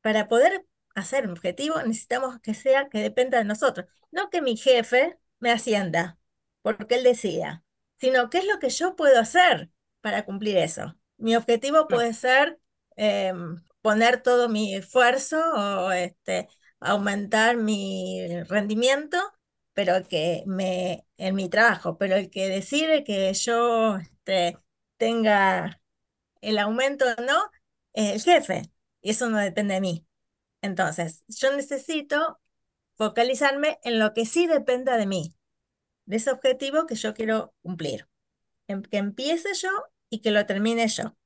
[0.00, 3.88] para poder hacer un objetivo, necesitamos que sea que dependa de nosotros.
[4.12, 6.16] No que mi jefe me ascienda,
[6.62, 7.64] porque él decida,
[7.98, 9.68] sino qué es lo que yo puedo hacer
[10.00, 10.94] para cumplir eso.
[11.16, 12.60] Mi objetivo puede ser
[12.94, 16.46] em, poner todo mi esfuerzo o este,
[16.78, 19.18] aumentar mi rendimiento,
[19.74, 24.56] pero que me, en mi trabajo, pero el que decide que yo este,
[24.96, 25.80] tenga
[26.40, 27.50] el aumento o no,
[27.92, 28.62] es el jefe,
[29.02, 30.06] y eso no depende de mí.
[30.62, 32.40] Entonces, yo necesito
[32.94, 35.34] focalizarme en lo que sí dependa de mí,
[36.06, 38.08] de ese objetivo que yo quiero cumplir.
[38.66, 39.68] Que empiece yo
[40.08, 41.16] y que lo termine yo.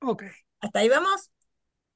[0.00, 0.24] Ok.
[0.60, 1.30] ¿Hasta ahí vamos?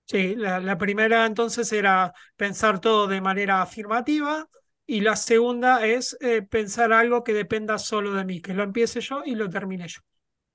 [0.05, 4.49] Sí, la, primera entonces era pensar todo de manera afirmativa
[4.91, 9.03] y la segunda es eh, pensar algo que dependa solo de mí, que lo empiece
[9.03, 10.01] yo y lo termine yo.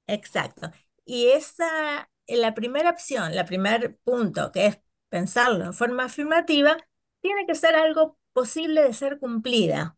[0.08, 0.72] Exacto.
[1.06, 4.80] Y esa, la primera opción, el primer punto, que es
[5.10, 6.76] pensarlo en forma afirmativa,
[7.22, 9.98] tiene que ser algo posible de ser cumplida.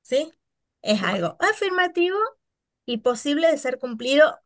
[0.00, 0.32] ¿Sí?
[0.80, 2.16] Es algo afirmativo
[2.86, 4.38] y posible de ser cumplido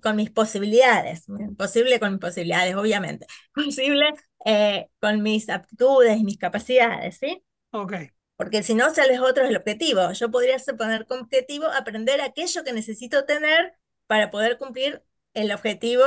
[0.00, 1.26] con mis posibilidades.
[1.58, 3.26] Posible con mis posibilidades, obviamente.
[3.54, 4.04] Posible
[4.44, 7.42] eh, con mis aptitudes y mis capacidades, ¿sí?
[7.74, 7.92] Ok.
[8.36, 10.12] Porque si no, sale otro el objetivo.
[10.12, 13.74] Yo podría poner como objetivo aprender aquello que necesito tener
[14.06, 15.02] para poder cumplir
[15.34, 16.04] el objetivo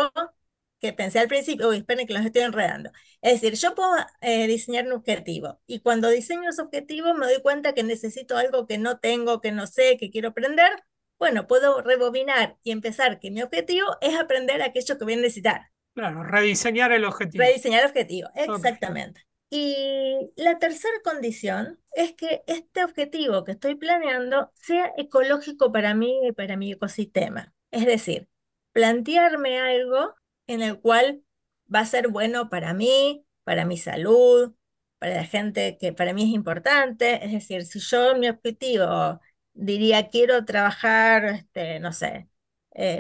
[0.80, 2.92] que pensé al principio, uy, esperen que los estoy enredando.
[3.22, 3.92] Es decir, yo puedo
[4.22, 8.68] eh, diseñar un objetivo y cuando diseño ese objetivo me doy cuenta que necesito algo
[8.68, 10.70] que no tengo, que no sé, que quiero aprender,
[11.18, 15.72] bueno, puedo rebobinar y empezar que mi objetivo es aprender aquello que voy a necesitar.
[15.96, 17.44] Claro, rediseñar el objetivo.
[17.44, 19.27] Rediseñar el objetivo, exactamente.
[19.50, 26.28] Y la tercera condición es que este objetivo que estoy planeando sea ecológico para mí
[26.28, 27.54] y para mi ecosistema.
[27.72, 28.28] Es decir,
[28.74, 30.16] plantearme algo
[30.48, 31.24] en el cual
[31.74, 34.54] va a ser bueno para mí, para mi salud,
[35.00, 37.24] para la gente que para mí es importante.
[37.26, 39.22] Es decir, si yo mi objetivo
[39.54, 42.30] diría quiero trabajar, este, no sé,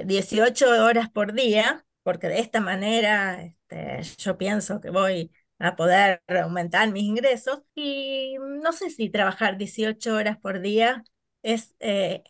[0.06, 5.76] 18 eh, horas por día, porque de esta manera este, yo pienso que voy a
[5.76, 11.03] poder aumentar mis ingresos y no sé si trabajar 18 horas por día
[11.41, 12.24] es, eh,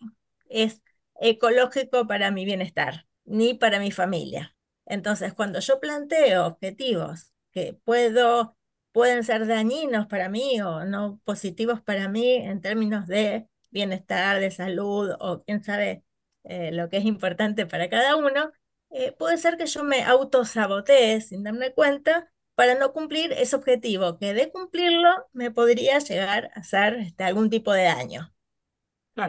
[0.49, 0.81] es
[1.19, 4.55] ecológico para mi bienestar, ni para mi familia.
[4.85, 8.57] Entonces, cuando yo planteo objetivos que puedo,
[8.91, 14.51] pueden ser dañinos para mí o no positivos para mí en términos de bienestar, de
[14.51, 16.03] salud o quién sabe
[16.43, 18.51] eh, lo que es importante para cada uno,
[18.91, 24.17] eh, puede ser que yo me autosabotee sin darme cuenta para no cumplir ese objetivo,
[24.17, 28.33] que de cumplirlo me podría llegar a hacer este, algún tipo de daño.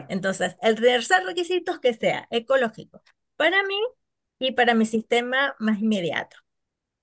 [0.07, 3.03] Entonces, el tercer requisito es que sea ecológico
[3.35, 3.77] para mí
[4.39, 6.37] y para mi sistema más inmediato,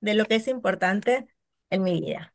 [0.01, 1.29] de lo que es importante
[1.71, 2.35] en mi vida.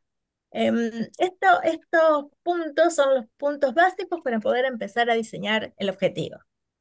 [0.52, 6.38] Em, esto, estos puntos son los puntos básicos para poder empezar a diseñar el objetivo.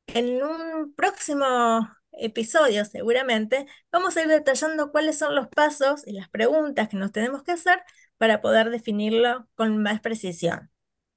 [0.07, 6.29] En un próximo episodio, seguramente, vamos a ir detallando cuáles son los pasos y las
[6.29, 7.81] preguntas que nos tenemos que hacer
[8.17, 10.71] para poder definirlo con más precisión.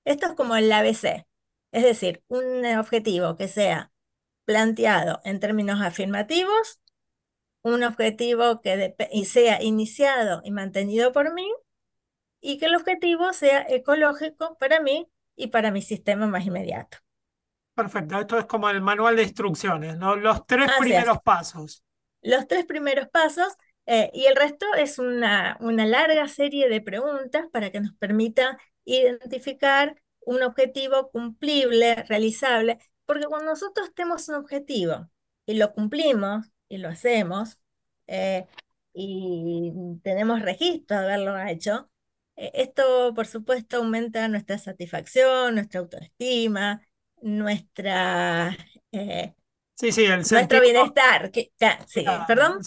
[0.05, 1.27] Esto es como el ABC,
[1.73, 3.93] es decir, un objetivo que sea
[4.45, 6.81] planteado en términos afirmativos,
[7.63, 11.47] un objetivo que sea iniciado y mantenido por mí
[12.41, 16.99] y que el objetivo sea ecológico para mí y para mi sistema más inmediato.
[17.75, 20.15] Perfecto, esto es como el manual de instrucciones, ¿no?
[20.15, 21.85] Los tres primeros pasos.
[22.23, 23.49] Los tres primeros pasos
[23.87, 28.59] eh, y el resto es una, una larga serie de preguntas para que nos permita
[28.85, 35.11] identificar un objetivo cumplible, realizable, porque cuando nosotros tenemos un objetivo
[35.47, 37.59] y lo cumplimos y lo hacemos
[38.07, 38.47] eh,
[38.93, 39.73] y
[40.03, 41.91] tenemos registro de haberlo hecho,
[42.37, 46.81] eh, esto por supuesto aumenta nuestra satisfacción, nuestra autoestima,
[47.25, 48.57] nuestra
[48.93, 49.35] eh,
[49.75, 51.31] sí, sí, el nuestro bienestar.
[51.87, 52.61] sí, ¿Perdón?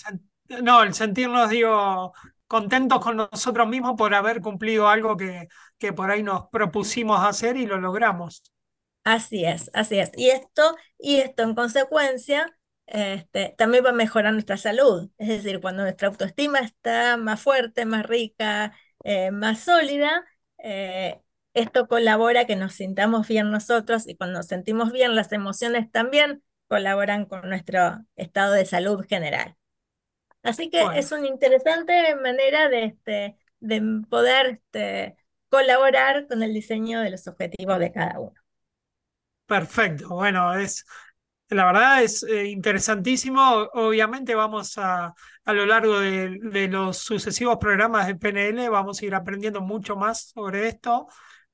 [0.63, 2.13] no, el sentirnos, digo,
[2.47, 5.47] contentos con nosotros mismos por haber cumplido algo que,
[5.77, 8.43] que por ahí nos propusimos hacer y lo logramos.
[9.03, 10.11] Así es, así es.
[10.17, 15.09] Y esto, y esto en consecuencia, este, también va a mejorar nuestra salud.
[15.17, 20.25] Es decir, cuando nuestra autoestima está más fuerte, más rica, eh, más sólida,
[20.57, 21.21] eh,
[21.57, 26.43] esto colabora que nos sintamos bien nosotros y cuando nos sentimos bien, las emociones también
[26.67, 29.55] colaboran con nuestro estado de salud general.
[30.43, 35.17] Así que es una interesante manera de, este, de poder este,
[35.49, 38.39] colaborar con el diseño de los objetivos de cada uno.
[39.47, 40.85] Perfecto, bueno, es
[41.49, 43.41] la verdad es eh, interesantísimo.
[43.73, 49.05] Obviamente vamos a, a lo largo de, de, los sucesivos programas de PNL, vamos a
[49.05, 51.07] ir aprendiendo mucho más sobre esto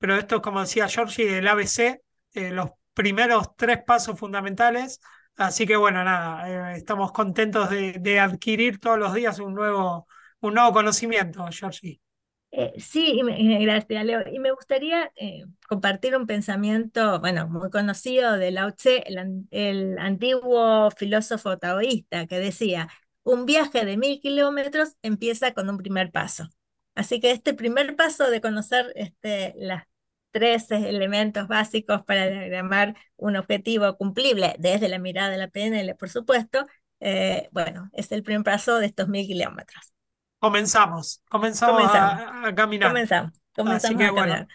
[0.03, 2.01] pero esto, como decía Georgie, el ABC,
[2.33, 4.99] eh, los primeros tres pasos fundamentales.
[5.37, 10.05] Así que bueno, nada, eh, estamos contentos de, adquirir todos los días un nuevo,
[10.41, 12.01] un nuevo conocimiento, Georgie.
[12.51, 13.21] Eh, sí,
[13.61, 14.23] gracias, Leo.
[14.29, 15.09] Y me gustaría
[15.69, 22.39] compartir un pensamiento, bueno, muy conocido de Lao Tse, el, el antiguo filósofo taoísta, que
[22.39, 22.89] decía,
[23.23, 26.49] un viaje de mil kilómetros empieza con un primer paso.
[26.93, 29.85] Así que este primer paso de conocer este, las
[30.34, 36.09] tres elementos básicos para diagramar un objetivo cumplible desde la mirada de la PNL, por
[36.09, 36.65] supuesto,
[36.99, 39.93] eh, bueno, es el primer paso de estos mil kilómetros.
[40.39, 42.89] Comenzamos, comenzamos, A, caminar.
[42.89, 44.47] Comenzamos, comenzamos a caminar.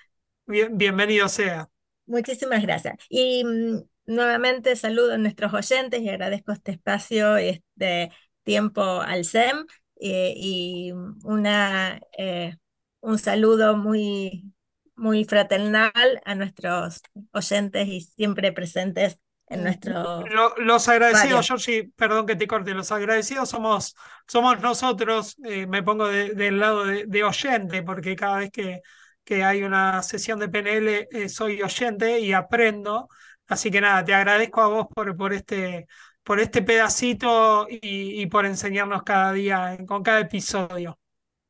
[0.46, 1.70] bienvenido sea.
[2.06, 2.96] Muchísimas gracias.
[3.08, 8.10] Y mm, nuevamente saludo a nuestros oyentes y agradezco este espacio y este
[8.42, 9.64] tiempo al SEM
[10.00, 12.56] eh, y una, eh,
[13.00, 14.52] un saludo muy
[14.98, 17.00] muy fraternal a nuestros
[17.32, 19.18] oyentes y siempre presentes
[19.48, 20.24] en nuestro...
[20.58, 23.96] los agradecidos, Georgie, perdón que te corte, los agradecidos somos,
[24.26, 28.82] somos nosotros, eh, me pongo del lado de, oyente, porque cada vez que,
[29.24, 33.08] que hay una sesión de PNL eh, soy oyente y aprendo.
[33.46, 35.86] Así que nada, te agradezco a vos por, por, este,
[36.22, 40.98] por este pedacito y, y por enseñarnos cada día, con cada episodio.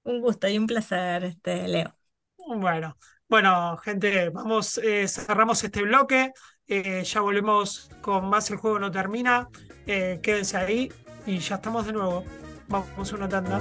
[0.04, 1.98] Un gusto y un placer, este, Leo.
[2.36, 2.96] Bueno,
[3.28, 6.32] bueno, gente, vamos, eh, cerramos este bloque.
[6.66, 9.48] Eh, ya volvemos con más El Juego No Termina.
[9.86, 10.92] Eh, quédense ahí
[11.26, 12.24] y ya estamos de nuevo.
[12.68, 13.60] Vamos a una tanda.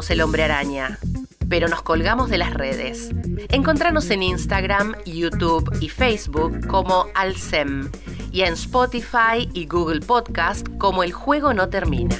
[0.00, 0.98] El hombre araña,
[1.50, 3.10] pero nos colgamos de las redes.
[3.50, 7.90] Encontranos en Instagram, YouTube y Facebook como Alcem
[8.32, 12.16] y en Spotify y Google Podcast como El Juego No Termina.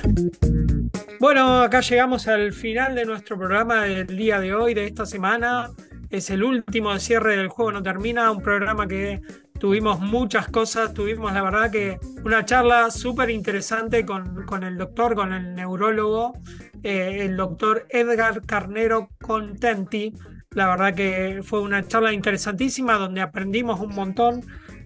[1.18, 5.70] Bueno, acá llegamos al final de nuestro programa del día de hoy, de esta semana.
[6.10, 9.22] Es el último cierre del juego no termina, un programa que
[9.58, 15.14] tuvimos muchas cosas, tuvimos la verdad que una charla súper interesante con, con, el doctor,
[15.14, 16.34] con el neurólogo,
[16.82, 20.12] eh, el doctor Edgar Carnero Contenti.
[20.50, 24.44] La verdad que fue una charla interesantísima donde aprendimos un montón.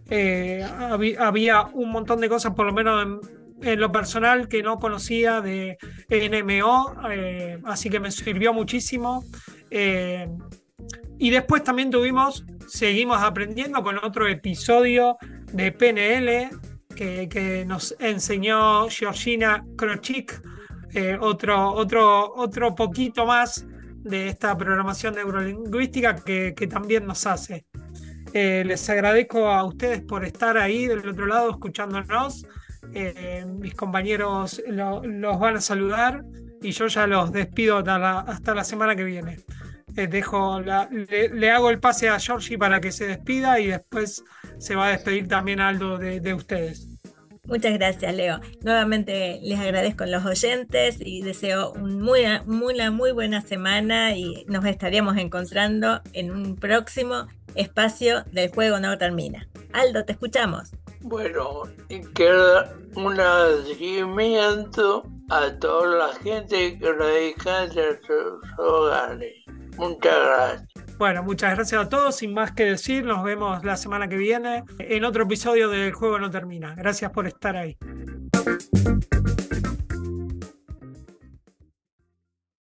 [0.09, 0.65] Eh,
[1.19, 3.21] había, un montón de cosas, por lo menos
[3.63, 5.79] en, lo personal que no conocía de
[6.11, 9.25] NMO, eh, así que me sirvió muchísimo.
[11.19, 15.17] Y después también tuvimos, seguimos aprendiendo con otro episodio
[15.53, 16.51] de PNL
[16.95, 20.41] que, que nos enseñó Georgina Krochik,
[20.97, 23.67] eh, otro, otro, otro poquito más
[24.03, 27.67] de esta programación neurolingüística que, que también nos hace.
[28.33, 32.47] Eh, les agradezco a ustedes por estar ahí del otro lado escuchándonos.
[32.95, 36.23] Eh, mis compañeros lo, los van a saludar
[36.63, 39.37] y yo ya los despido hasta la, hasta la semana que viene.
[39.97, 43.67] Eh, dejo la, le, le, hago el pase a Georgie para que se despida y
[43.67, 44.23] después
[44.59, 46.89] se va a despedir también Aldo de, de ustedes.
[47.47, 48.41] Muchas gracias, Leo.
[48.63, 54.65] Nuevamente les agradezco a los oyentes y deseo muy, una muy buena semana y nos
[54.65, 59.49] estaríamos encontrando en un próximo espacio del juego no termina.
[59.73, 60.73] Aldo, te escuchamos.
[61.01, 61.63] Bueno,
[62.15, 69.35] queda un agradecimiento a toda la gente que radica en sus hogares.
[69.77, 70.86] Muchas gracias.
[70.99, 72.17] Bueno, muchas gracias a todos.
[72.17, 76.19] Sin más que decir, nos vemos la semana que viene en otro episodio del Juego
[76.19, 76.75] No Termina.
[76.75, 77.77] Gracias por estar ahí.